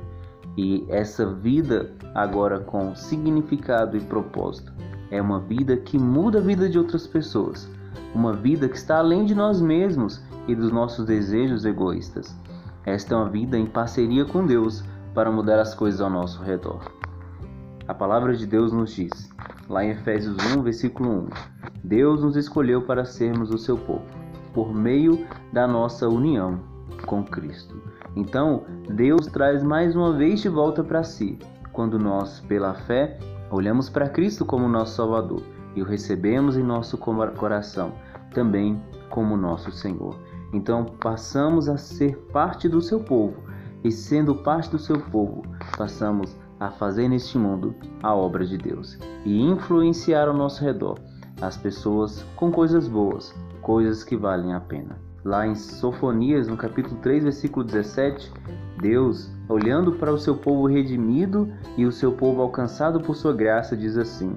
E 0.57 0.85
essa 0.89 1.25
vida, 1.25 1.93
agora 2.15 2.59
com 2.59 2.95
significado 2.97 3.97
e 3.97 4.01
propósito, 4.01 4.73
é 5.11 5.23
uma 5.23 5.39
vida 5.39 5.77
que 5.77 5.97
muda 5.97 6.39
a 6.39 6.43
vida 6.43 6.69
de 6.69 6.79
outras 6.79 7.07
pessoas, 7.07 7.71
uma 8.15 8.33
vida 8.33 8.69
que 8.69 8.77
está 8.77 8.99
além 8.99 9.25
de 9.25 9.35
nós 9.35 9.61
mesmos 9.61 10.21
e 10.49 10.55
dos 10.55 10.73
nossos 10.73 11.07
desejos 11.07 11.65
egoístas. 11.65 12.37
Esta 12.85 13.15
é 13.15 13.17
uma 13.19 13.29
vida 13.29 13.57
em 13.57 13.67
parceria 13.67 14.25
com 14.25 14.45
Deus 14.45 14.83
para 15.15 15.31
mudar 15.31 15.61
as 15.61 15.75
coisas 15.75 16.01
ao 16.01 16.11
nosso 16.11 16.43
redor. 16.43 16.81
A 17.89 17.95
palavra 17.95 18.37
de 18.37 18.47
Deus 18.47 18.71
nos 18.71 18.93
diz, 18.93 19.31
lá 19.67 19.83
em 19.83 19.93
Efésios 19.93 20.37
1, 20.55 20.63
versículo 20.63 21.09
1, 21.09 21.29
Deus 21.83 22.23
nos 22.23 22.37
escolheu 22.37 22.83
para 22.83 23.07
sermos 23.07 23.51
o 23.51 23.57
seu 23.57 23.79
povo, 23.79 24.05
por 24.53 24.75
meio 24.75 25.27
da 25.55 25.67
nossa 25.67 26.07
união 26.07 26.61
com 27.07 27.25
Cristo. 27.25 27.81
Então, 28.15 28.65
Deus 28.91 29.27
traz 29.29 29.63
mais 29.63 29.97
uma 29.97 30.13
vez 30.13 30.41
de 30.41 30.51
volta 30.51 30.85
para 30.85 31.03
si, 31.03 31.39
quando 31.73 31.99
nós, 31.99 32.41
pela 32.41 32.75
fé, 32.75 33.19
olhamos 33.51 33.89
para 33.89 34.11
Cristo 34.11 34.45
como 34.45 34.69
nosso 34.69 34.97
Salvador 34.97 35.43
e 35.75 35.81
o 35.81 35.87
recebemos 35.87 36.59
em 36.59 36.63
nosso 36.63 36.99
coração, 36.99 37.95
também 38.35 38.79
como 39.09 39.35
nosso 39.35 39.73
Senhor. 39.73 40.15
Então, 40.53 40.85
passamos 40.85 41.71
a 41.71 41.79
ser 41.79 42.19
parte 42.33 42.69
do 42.69 42.83
seu 42.83 43.01
povo, 43.01 43.43
e 43.83 43.91
sendo 43.91 44.35
parte 44.35 44.71
do 44.71 44.79
seu 44.79 45.01
povo, 45.01 45.43
passamos 45.79 46.37
a 46.45 46.48
fazer 46.71 47.09
neste 47.09 47.39
mundo 47.39 47.75
a 48.03 48.15
obra 48.15 48.45
de 48.45 48.59
Deus 48.59 48.99
e 49.25 49.41
influenciar 49.41 50.29
ao 50.29 50.35
nosso 50.35 50.65
redor 50.65 50.99
as 51.41 51.57
pessoas 51.57 52.25
com 52.35 52.51
coisas 52.51 52.89
boas, 52.89 53.35
coisas 53.63 54.03
que 54.03 54.17
valem 54.17 54.55
a 54.55 54.61
pena. 54.61 54.99
Lá 55.25 55.47
em 55.47 55.55
Sofonias, 55.55 56.49
no 56.49 56.57
capítulo 56.57 56.97
3, 57.01 57.25
versículo 57.25 57.65
17, 57.65 58.33
Deus, 58.81 59.31
olhando 59.49 59.93
para 59.93 60.13
o 60.13 60.19
seu 60.19 60.37
povo 60.37 60.67
redimido 60.67 61.53
e 61.77 61.85
o 61.85 61.93
seu 61.93 62.13
povo 62.13 62.43
alcançado 62.43 63.01
por 63.01 63.15
sua 63.15 63.33
graça, 63.33 63.77
diz 63.77 63.97
assim: 63.97 64.37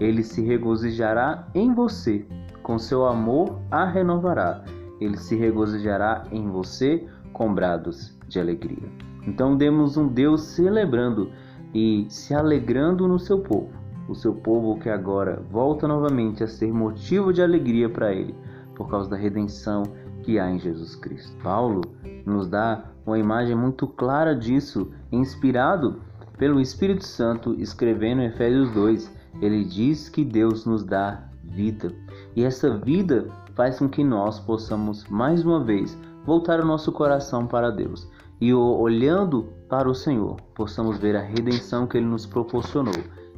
Ele 0.00 0.22
se 0.22 0.42
regozijará 0.42 1.46
em 1.54 1.72
você, 1.72 2.26
com 2.62 2.78
seu 2.78 3.06
amor 3.06 3.60
a 3.70 3.84
renovará. 3.84 4.64
Ele 5.00 5.16
se 5.16 5.36
regozijará 5.36 6.24
em 6.30 6.48
você 6.48 7.06
com 7.32 7.52
brados 7.52 8.16
de 8.28 8.40
alegria. 8.40 8.88
Então 9.26 9.56
demos 9.56 9.96
um 9.96 10.08
Deus 10.08 10.42
celebrando 10.42 11.30
e 11.74 12.06
se 12.08 12.34
alegrando 12.34 13.08
no 13.08 13.18
seu 13.18 13.38
povo, 13.40 13.70
o 14.08 14.14
seu 14.14 14.34
povo 14.34 14.78
que 14.78 14.88
agora 14.88 15.42
volta 15.50 15.88
novamente 15.88 16.42
a 16.44 16.48
ser 16.48 16.72
motivo 16.72 17.32
de 17.32 17.42
alegria 17.42 17.88
para 17.88 18.12
ele, 18.12 18.34
por 18.74 18.88
causa 18.88 19.10
da 19.10 19.16
redenção 19.16 19.82
que 20.22 20.38
há 20.38 20.50
em 20.50 20.58
Jesus 20.58 20.96
Cristo. 20.96 21.36
Paulo 21.42 21.82
nos 22.24 22.48
dá 22.48 22.84
uma 23.06 23.18
imagem 23.18 23.56
muito 23.56 23.86
clara 23.86 24.34
disso, 24.34 24.90
inspirado 25.10 26.00
pelo 26.38 26.60
Espírito 26.60 27.04
Santo, 27.04 27.54
escrevendo 27.58 28.22
em 28.22 28.26
Efésios 28.26 28.70
2. 28.72 29.22
Ele 29.40 29.64
diz 29.64 30.08
que 30.08 30.24
Deus 30.24 30.66
nos 30.66 30.84
dá 30.84 31.24
vida, 31.42 31.92
e 32.36 32.44
essa 32.44 32.76
vida 32.78 33.28
faz 33.54 33.78
com 33.78 33.88
que 33.88 34.02
nós 34.02 34.40
possamos 34.40 35.04
mais 35.08 35.44
uma 35.44 35.62
vez 35.62 35.98
voltar 36.24 36.60
o 36.60 36.66
nosso 36.66 36.92
coração 36.92 37.46
para 37.46 37.70
Deus 37.70 38.08
e 38.40 38.52
olhando 38.54 39.52
para 39.72 39.88
o 39.88 39.94
Senhor, 39.94 40.36
possamos 40.54 40.98
ver 40.98 41.16
a 41.16 41.22
redenção 41.22 41.86
que 41.86 41.96
ele 41.96 42.04
nos 42.04 42.26
proporcionou 42.26 42.92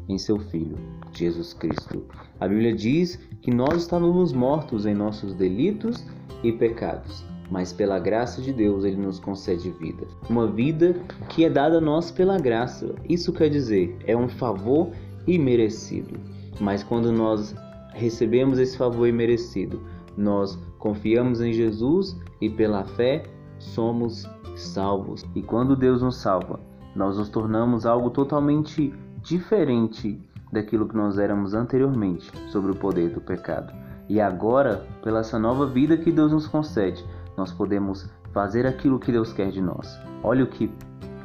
em 0.09 0.19
seu 0.19 0.37
Filho, 0.37 0.77
Jesus 1.13 1.53
Cristo. 1.53 2.03
A 2.41 2.49
Bíblia 2.49 2.75
diz 2.75 3.21
que 3.41 3.53
nós 3.55 3.83
estávamos 3.83 4.33
mortos 4.33 4.85
em 4.85 4.97
nossos 4.97 5.33
delitos 5.33 6.05
e 6.43 6.51
pecados, 6.51 7.25
mas 7.53 7.73
pela 7.73 8.01
graça 8.01 8.43
de 8.43 8.53
Deus 8.53 8.85
ele 8.85 8.97
nos 8.97 9.21
concede 9.21 9.71
vida. 9.71 10.09
Uma 10.29 10.49
vida 10.49 10.97
que 11.29 11.45
é 11.45 11.49
dada 11.49 11.79
a 11.79 11.81
nós 11.81 12.11
pela 12.11 12.37
graça. 12.37 12.97
Isso 13.09 13.33
quer 13.33 13.49
dizer, 13.49 13.97
é 14.05 14.17
um 14.17 14.29
favor 14.29 14.91
imerecido. 15.29 16.19
Mas 16.59 16.83
quando 16.83 17.13
nós 17.13 17.55
recebemos 17.93 18.59
esse 18.59 18.77
favor 18.77 19.07
imerecido, 19.07 19.81
nós 20.17 20.59
confiamos 20.81 21.41
em 21.41 21.53
Jesus 21.53 22.19
e 22.41 22.51
pela 22.51 22.83
fé 22.83 23.23
somos 23.59 24.29
salvos. 24.57 25.25
E 25.35 25.43
quando 25.43 25.77
Deus 25.77 26.03
nos 26.03 26.17
salva, 26.17 26.61
nós 26.95 27.19
nos 27.19 27.29
tornamos 27.29 27.87
algo 27.87 28.11
totalmente 28.11 28.95
diferente 29.23 30.21
daquilo 30.53 30.87
que 30.87 30.97
nós 30.97 31.19
éramos 31.19 31.55
anteriormente 31.55 32.31
sobre 32.49 32.71
o 32.71 32.77
poder 32.77 33.11
do 33.11 33.21
pecado. 33.21 33.73
E 34.09 34.21
agora, 34.21 34.87
pela 35.03 35.21
essa 35.21 35.39
nova 35.39 35.67
vida 35.67 35.97
que 35.97 36.13
Deus 36.13 36.33
nos 36.33 36.47
concede, 36.47 37.05
nós 37.37 37.53
podemos 37.53 38.09
fazer 38.33 38.67
aquilo 38.67 38.99
que 38.99 39.11
Deus 39.11 39.33
quer 39.33 39.51
de 39.51 39.61
nós. 39.61 39.99
Olha 40.23 40.45
o 40.45 40.49
que 40.49 40.71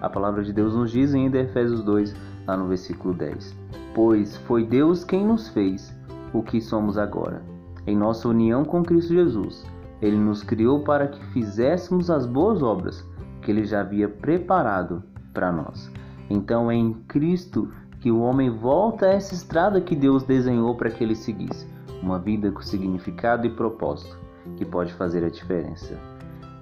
a 0.01 0.09
palavra 0.09 0.43
de 0.43 0.53
Deus 0.53 0.75
nos 0.75 0.91
diz 0.91 1.13
em 1.13 1.25
Efésios 1.25 1.83
2, 1.83 2.15
lá 2.47 2.55
no 2.55 2.67
versículo 2.67 3.13
10. 3.13 3.55
Pois 3.93 4.37
foi 4.37 4.65
Deus 4.65 5.03
quem 5.03 5.25
nos 5.25 5.49
fez 5.49 5.93
o 6.33 6.41
que 6.41 6.61
somos 6.61 6.97
agora. 6.97 7.43
Em 7.85 7.97
nossa 7.97 8.27
união 8.27 8.63
com 8.63 8.83
Cristo 8.83 9.13
Jesus, 9.13 9.65
Ele 10.01 10.17
nos 10.17 10.43
criou 10.43 10.81
para 10.81 11.07
que 11.07 11.23
fizéssemos 11.27 12.09
as 12.09 12.25
boas 12.25 12.61
obras 12.61 13.05
que 13.41 13.51
Ele 13.51 13.65
já 13.65 13.81
havia 13.81 14.07
preparado 14.07 15.03
para 15.33 15.51
nós. 15.51 15.91
Então 16.29 16.69
é 16.69 16.75
em 16.75 16.93
Cristo 17.07 17.69
que 17.99 18.11
o 18.11 18.21
homem 18.21 18.49
volta 18.49 19.05
a 19.05 19.13
essa 19.13 19.33
estrada 19.33 19.81
que 19.81 19.95
Deus 19.95 20.23
desenhou 20.23 20.75
para 20.75 20.89
que 20.89 21.03
ele 21.03 21.15
seguisse 21.15 21.67
uma 22.01 22.17
vida 22.17 22.51
com 22.51 22.61
significado 22.61 23.45
e 23.45 23.49
propósito 23.49 24.17
que 24.55 24.65
pode 24.65 24.93
fazer 24.93 25.23
a 25.23 25.29
diferença. 25.29 25.97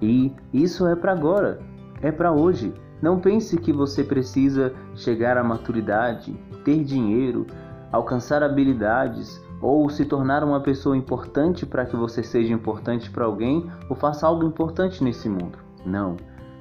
E 0.02 0.32
isso 0.52 0.86
é 0.86 0.96
para 0.96 1.12
agora, 1.12 1.60
é 2.02 2.10
para 2.10 2.32
hoje. 2.32 2.72
Não 3.00 3.20
pense 3.20 3.56
que 3.56 3.72
você 3.72 4.02
precisa 4.02 4.74
chegar 4.96 5.36
à 5.36 5.44
maturidade, 5.44 6.32
ter 6.64 6.82
dinheiro, 6.82 7.46
alcançar 7.92 8.42
habilidades 8.42 9.40
ou 9.60 9.88
se 9.90 10.04
tornar 10.04 10.44
uma 10.44 10.60
pessoa 10.60 10.96
importante 10.96 11.66
para 11.66 11.84
que 11.84 11.96
você 11.96 12.22
seja 12.22 12.52
importante 12.52 13.10
para 13.10 13.24
alguém 13.24 13.70
ou 13.88 13.96
faça 13.96 14.26
algo 14.26 14.44
importante 14.44 15.02
nesse 15.02 15.28
mundo. 15.28 15.58
Não. 15.84 16.16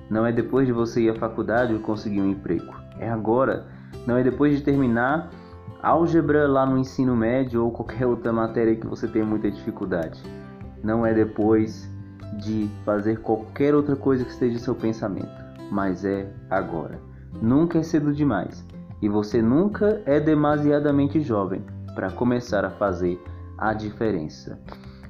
Não 0.09 0.25
é 0.25 0.31
depois 0.31 0.65
de 0.65 0.73
você 0.73 1.01
ir 1.01 1.09
à 1.09 1.15
faculdade 1.15 1.73
ou 1.73 1.79
conseguir 1.79 2.21
um 2.21 2.29
emprego. 2.29 2.73
É 2.99 3.09
agora. 3.09 3.67
Não 4.05 4.17
é 4.17 4.23
depois 4.23 4.57
de 4.57 4.63
terminar 4.63 5.29
álgebra 5.81 6.47
lá 6.47 6.65
no 6.65 6.77
ensino 6.77 7.15
médio 7.15 7.63
ou 7.63 7.71
qualquer 7.71 8.05
outra 8.07 8.33
matéria 8.33 8.75
que 8.75 8.87
você 8.87 9.07
tenha 9.07 9.25
muita 9.25 9.51
dificuldade. 9.51 10.21
Não 10.83 11.05
é 11.05 11.13
depois 11.13 11.89
de 12.39 12.69
fazer 12.85 13.19
qualquer 13.21 13.75
outra 13.75 13.95
coisa 13.95 14.23
que 14.23 14.31
esteja 14.31 14.55
em 14.55 14.59
seu 14.59 14.75
pensamento, 14.75 15.31
mas 15.71 16.05
é 16.05 16.31
agora. 16.49 16.99
Nunca 17.41 17.79
é 17.79 17.83
cedo 17.83 18.13
demais 18.13 18.65
e 19.01 19.07
você 19.07 19.41
nunca 19.41 20.01
é 20.05 20.19
demasiadamente 20.19 21.19
jovem 21.21 21.63
para 21.97 22.11
começar 22.11 22.63
a 22.63 22.69
fazer 22.69 23.19
a 23.57 23.73
diferença. 23.73 24.61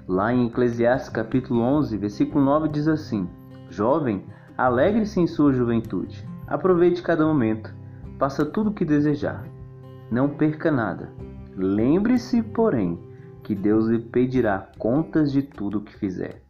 Lá 0.07 0.33
em 0.33 0.47
Eclesiastes 0.47 1.09
capítulo 1.09 1.59
11, 1.59 1.97
versículo 1.97 2.45
9 2.45 2.69
diz 2.69 2.87
assim: 2.87 3.29
Jovem, 3.69 4.23
alegre-se 4.57 5.19
em 5.19 5.27
sua 5.27 5.51
juventude. 5.51 6.25
Aproveite 6.47 7.03
cada 7.03 7.25
momento. 7.25 7.75
Faça 8.17 8.45
tudo 8.45 8.69
o 8.69 8.73
que 8.73 8.85
desejar 8.85 9.45
não 10.09 10.29
perca 10.29 10.71
nada. 10.71 11.09
Lembre-se, 11.57 12.41
porém, 12.41 12.97
que 13.43 13.53
Deus 13.53 13.87
lhe 13.87 13.99
pedirá 13.99 14.69
contas 14.77 15.31
de 15.31 15.41
tudo 15.41 15.79
o 15.79 15.81
que 15.81 15.93
fizer. 15.97 16.41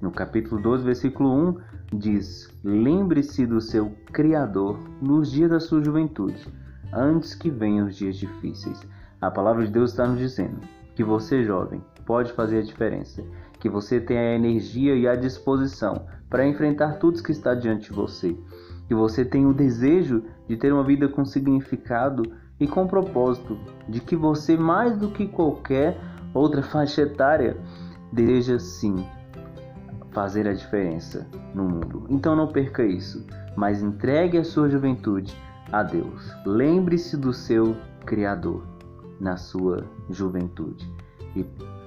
No 0.00 0.12
capítulo 0.12 0.62
12, 0.62 0.84
versículo 0.84 1.34
1, 1.92 1.98
diz: 1.98 2.48
Lembre-se 2.62 3.44
do 3.44 3.60
seu 3.60 3.90
Criador 4.12 4.78
nos 5.02 5.32
dias 5.32 5.50
da 5.50 5.58
sua 5.58 5.82
juventude, 5.82 6.46
antes 6.92 7.34
que 7.34 7.50
venham 7.50 7.88
os 7.88 7.96
dias 7.96 8.16
difíceis. 8.16 8.80
A 9.20 9.30
palavra 9.30 9.66
de 9.66 9.70
Deus 9.70 9.90
está 9.90 10.06
nos 10.06 10.18
dizendo 10.18 10.60
que 10.94 11.04
você, 11.04 11.44
jovem, 11.44 11.82
pode 12.06 12.32
fazer 12.32 12.58
a 12.58 12.62
diferença 12.62 13.22
que 13.58 13.68
você 13.68 14.00
tenha 14.00 14.20
a 14.20 14.34
energia 14.34 14.94
e 14.94 15.06
a 15.06 15.14
disposição 15.14 16.06
para 16.30 16.46
enfrentar 16.46 16.94
tudo 16.94 17.22
que 17.22 17.30
está 17.30 17.54
diante 17.54 17.90
de 17.90 17.92
você, 17.92 18.34
que 18.88 18.94
você 18.94 19.22
tenha 19.22 19.46
o 19.46 19.52
desejo 19.52 20.24
de 20.48 20.56
ter 20.56 20.72
uma 20.72 20.82
vida 20.82 21.06
com 21.06 21.24
significado 21.24 22.22
e 22.58 22.66
com 22.66 22.86
propósito, 22.86 23.58
de 23.86 24.00
que 24.00 24.16
você 24.16 24.56
mais 24.56 24.96
do 24.96 25.10
que 25.10 25.26
qualquer 25.26 26.00
outra 26.32 26.62
faixa 26.62 27.02
etária 27.02 27.58
deseja 28.10 28.58
sim 28.58 29.06
fazer 30.12 30.48
a 30.48 30.54
diferença 30.54 31.26
no 31.54 31.64
mundo. 31.64 32.06
Então 32.08 32.34
não 32.34 32.48
perca 32.48 32.82
isso, 32.82 33.26
mas 33.54 33.82
entregue 33.82 34.38
a 34.38 34.44
sua 34.44 34.70
juventude 34.70 35.36
a 35.70 35.82
Deus. 35.82 36.34
Lembre-se 36.46 37.16
do 37.16 37.32
seu 37.32 37.76
Criador 38.06 38.69
na 39.20 39.36
sua 39.36 39.84
juventude. 40.08 40.90
E 41.36 41.44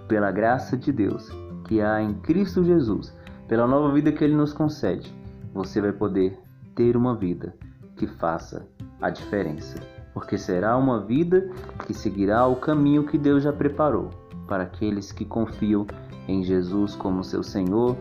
pela 0.08 0.32
graça 0.32 0.78
de 0.78 0.91
Deus 0.91 1.30
que 1.65 1.82
há 1.82 2.02
em 2.02 2.13
Cristo 2.15 2.63
Jesus, 2.63 3.13
pela 3.48 3.67
nova 3.67 3.91
vida 3.91 4.12
que 4.12 4.24
Ele 4.24 4.36
nos 4.36 4.54
concede, 4.54 5.13
você 5.54 5.82
vai 5.82 5.91
poder 5.91 6.39
ter 6.76 6.96
uma 6.96 7.15
vida 7.15 7.56
que 7.96 8.08
faça 8.08 8.67
a 9.02 9.10
diferença. 9.10 9.76
Porque 10.13 10.38
será 10.38 10.78
uma 10.78 11.00
vida 11.00 11.50
que 11.86 11.93
seguirá 11.93 12.46
o 12.46 12.56
caminho 12.56 13.06
que 13.06 13.17
Deus 13.17 13.43
já 13.43 13.52
preparou 13.52 14.10
para 14.48 14.63
aqueles 14.63 15.12
que 15.12 15.26
confiam 15.26 15.88
em 16.28 16.43
Jesus 16.43 16.96
como 16.96 17.24
seu 17.24 17.41
Senhor 17.41 17.98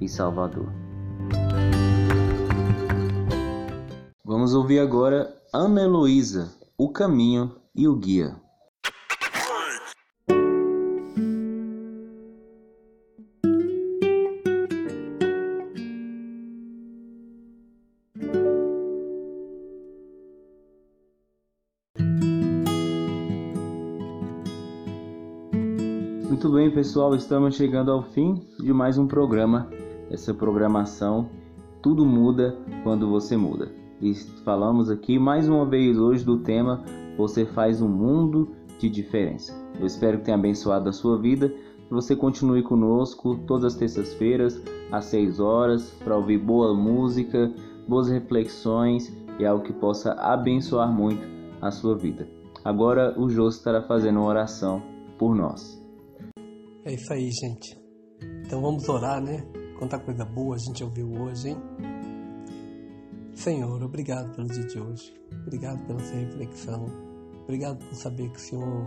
e 0.00 0.08
Salvador. 0.08 0.68
Vamos 4.24 4.54
ouvir 4.54 4.78
agora 4.78 5.34
Ana 5.52 5.82
Heloísa, 5.82 6.52
O 6.78 6.90
Caminho 6.90 7.54
e 7.74 7.86
o 7.86 7.96
Guia. 7.96 8.36
Bem, 26.70 26.76
pessoal, 26.76 27.16
estamos 27.16 27.56
chegando 27.56 27.90
ao 27.90 28.00
fim 28.00 28.46
de 28.60 28.72
mais 28.72 28.96
um 28.96 29.04
programa. 29.04 29.68
Essa 30.08 30.32
programação 30.32 31.28
Tudo 31.82 32.06
Muda 32.06 32.56
Quando 32.84 33.10
Você 33.10 33.36
Muda. 33.36 33.72
E 34.00 34.14
falamos 34.44 34.88
aqui 34.88 35.18
mais 35.18 35.48
uma 35.48 35.66
vez 35.66 35.98
hoje 35.98 36.24
do 36.24 36.38
tema 36.38 36.84
Você 37.16 37.44
faz 37.44 37.82
um 37.82 37.88
mundo 37.88 38.52
de 38.78 38.88
diferença. 38.88 39.52
Eu 39.80 39.86
espero 39.86 40.18
que 40.18 40.26
tenha 40.26 40.36
abençoado 40.36 40.88
a 40.88 40.92
sua 40.92 41.18
vida. 41.18 41.48
Que 41.48 41.92
você 41.92 42.14
continue 42.14 42.62
conosco 42.62 43.40
todas 43.48 43.64
as 43.64 43.74
terças-feiras, 43.74 44.62
às 44.92 45.06
6 45.06 45.40
horas, 45.40 45.90
para 46.04 46.16
ouvir 46.16 46.38
boa 46.38 46.72
música, 46.72 47.52
boas 47.88 48.08
reflexões 48.08 49.12
e 49.40 49.44
algo 49.44 49.64
que 49.64 49.72
possa 49.72 50.12
abençoar 50.12 50.92
muito 50.92 51.26
a 51.60 51.72
sua 51.72 51.96
vida. 51.96 52.28
Agora 52.64 53.18
o 53.18 53.28
Jô 53.28 53.48
estará 53.48 53.82
fazendo 53.82 54.20
uma 54.20 54.28
oração 54.28 54.80
por 55.18 55.34
nós. 55.34 55.79
É 56.82 56.94
isso 56.94 57.12
aí, 57.12 57.30
gente. 57.30 57.78
Então 58.46 58.62
vamos 58.62 58.88
orar, 58.88 59.22
né? 59.22 59.44
Quanta 59.78 59.98
coisa 59.98 60.24
boa 60.24 60.56
a 60.56 60.58
gente 60.58 60.82
ouviu 60.82 61.12
hoje, 61.12 61.50
hein? 61.50 61.56
Senhor, 63.34 63.82
obrigado 63.82 64.34
pelo 64.34 64.48
dia 64.48 64.64
de 64.64 64.80
hoje. 64.80 65.12
Obrigado 65.42 65.86
pela 65.86 65.98
sua 65.98 66.16
reflexão. 66.16 66.86
Obrigado 67.42 67.84
por 67.84 67.94
saber 67.94 68.30
que 68.30 68.36
o 68.36 68.40
Senhor 68.40 68.84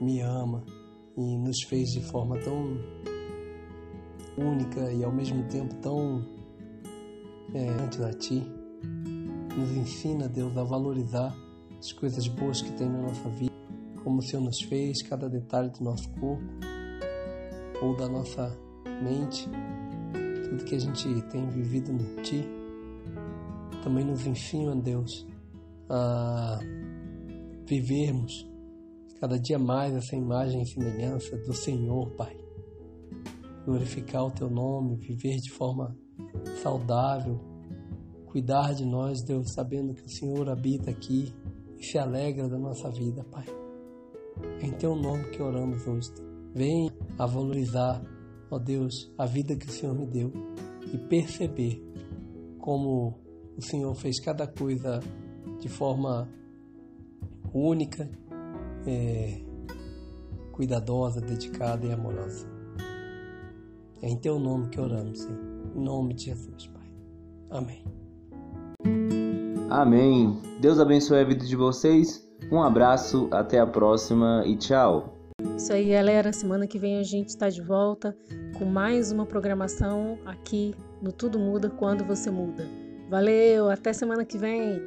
me 0.00 0.20
ama 0.22 0.64
e 1.14 1.36
nos 1.36 1.62
fez 1.64 1.90
de 1.90 2.00
forma 2.00 2.38
tão 2.38 2.78
única 4.38 4.90
e 4.90 5.04
ao 5.04 5.12
mesmo 5.12 5.46
tempo 5.48 5.74
tão 5.76 6.24
é, 7.52 7.68
antes 7.84 8.00
a 8.00 8.14
Ti. 8.14 8.42
Nos 9.54 9.70
ensina, 9.76 10.26
Deus, 10.26 10.56
a 10.56 10.64
valorizar 10.64 11.36
as 11.78 11.92
coisas 11.92 12.26
boas 12.28 12.62
que 12.62 12.72
tem 12.72 12.88
na 12.88 13.02
nossa 13.02 13.28
vida 13.28 13.57
como 14.08 14.20
o 14.20 14.22
Senhor 14.22 14.42
nos 14.42 14.62
fez, 14.62 15.02
cada 15.02 15.28
detalhe 15.28 15.68
do 15.68 15.84
nosso 15.84 16.08
corpo 16.14 16.42
ou 17.82 17.94
da 17.94 18.08
nossa 18.08 18.58
mente, 19.02 19.46
tudo 20.48 20.64
que 20.64 20.76
a 20.76 20.78
gente 20.78 21.20
tem 21.28 21.46
vivido 21.50 21.92
no 21.92 22.22
Ti, 22.22 22.42
também 23.84 24.06
nos 24.06 24.26
ensina, 24.26 24.74
Deus, 24.74 25.26
a 25.90 26.58
vivermos 27.66 28.48
cada 29.20 29.38
dia 29.38 29.58
mais 29.58 29.94
essa 29.94 30.16
imagem 30.16 30.62
e 30.62 30.66
semelhança 30.66 31.36
do 31.36 31.52
Senhor, 31.52 32.10
Pai. 32.12 32.34
Glorificar 33.66 34.24
o 34.24 34.30
Teu 34.30 34.48
nome, 34.48 34.96
viver 34.96 35.36
de 35.36 35.50
forma 35.50 35.94
saudável, 36.62 37.38
cuidar 38.24 38.72
de 38.72 38.86
nós, 38.86 39.22
Deus, 39.22 39.52
sabendo 39.52 39.92
que 39.92 40.06
o 40.06 40.08
Senhor 40.08 40.48
habita 40.48 40.90
aqui 40.90 41.30
e 41.76 41.84
se 41.84 41.98
alegra 41.98 42.48
da 42.48 42.58
nossa 42.58 42.90
vida, 42.90 43.22
Pai. 43.24 43.67
Em 44.60 44.72
teu 44.72 44.94
nome 44.94 45.24
que 45.30 45.42
oramos 45.42 45.86
hoje. 45.86 46.10
Vem 46.54 46.90
a 47.18 47.26
valorizar, 47.26 48.02
ó 48.50 48.58
Deus, 48.58 49.12
a 49.16 49.26
vida 49.26 49.56
que 49.56 49.66
o 49.66 49.70
Senhor 49.70 49.94
me 49.94 50.06
deu 50.06 50.32
e 50.92 50.98
perceber 50.98 51.82
como 52.58 53.18
o 53.56 53.62
Senhor 53.62 53.94
fez 53.94 54.20
cada 54.20 54.46
coisa 54.46 55.00
de 55.60 55.68
forma 55.68 56.28
única, 57.52 58.08
é, 58.86 59.40
cuidadosa, 60.52 61.20
dedicada 61.20 61.86
e 61.86 61.92
amorosa. 61.92 62.46
É 64.02 64.08
em 64.08 64.16
teu 64.16 64.38
nome 64.38 64.68
que 64.68 64.80
oramos, 64.80 65.20
Senhor. 65.20 65.38
Em 65.74 65.80
nome 65.80 66.14
de 66.14 66.26
Jesus, 66.26 66.66
Pai. 66.68 66.90
Amém. 67.50 67.84
Amém. 69.70 70.40
Deus 70.60 70.78
abençoe 70.78 71.20
a 71.20 71.24
vida 71.24 71.44
de 71.44 71.56
vocês. 71.56 72.27
Um 72.50 72.62
abraço, 72.62 73.28
até 73.30 73.58
a 73.58 73.66
próxima 73.66 74.42
e 74.46 74.56
tchau. 74.56 75.14
Isso 75.56 75.72
aí, 75.72 75.90
galera. 75.90 76.32
Semana 76.32 76.66
que 76.66 76.78
vem 76.78 76.98
a 76.98 77.02
gente 77.02 77.28
está 77.28 77.48
de 77.48 77.60
volta 77.60 78.16
com 78.58 78.64
mais 78.64 79.12
uma 79.12 79.26
programação 79.26 80.18
aqui 80.24 80.74
no 81.02 81.12
Tudo 81.12 81.38
Muda 81.38 81.68
Quando 81.68 82.04
Você 82.04 82.30
Muda. 82.30 82.66
Valeu, 83.08 83.70
até 83.70 83.92
semana 83.92 84.24
que 84.24 84.36
vem. 84.36 84.82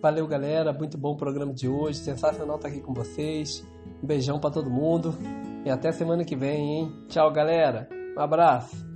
Valeu, 0.00 0.26
galera. 0.26 0.72
Muito 0.72 0.96
bom 0.96 1.12
o 1.12 1.16
programa 1.16 1.52
de 1.52 1.68
hoje. 1.68 1.98
Sensacional 1.98 2.56
estar 2.56 2.68
aqui 2.68 2.80
com 2.80 2.94
vocês. 2.94 3.66
Um 4.02 4.06
beijão 4.06 4.38
para 4.38 4.50
todo 4.50 4.70
mundo. 4.70 5.14
E 5.64 5.70
até 5.70 5.90
semana 5.92 6.24
que 6.24 6.36
vem, 6.36 6.78
hein? 6.78 6.92
Tchau, 7.08 7.30
galera. 7.32 7.88
Um 8.16 8.20
abraço. 8.20 8.87